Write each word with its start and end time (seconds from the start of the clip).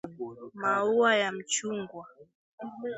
maua 0.53 1.15
ya 1.17 1.31
mchungwa 1.31 2.05